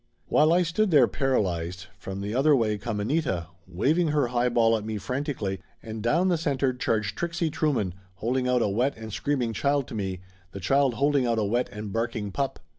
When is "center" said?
6.39-6.73